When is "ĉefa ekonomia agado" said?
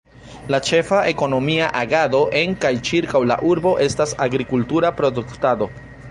0.67-2.21